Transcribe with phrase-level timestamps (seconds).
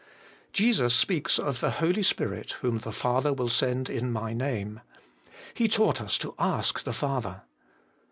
[0.51, 4.79] Jesus speaks of' the Holy Spirit, whom the Father will send in my Name.'
[5.53, 7.43] He taught us to ask the Father.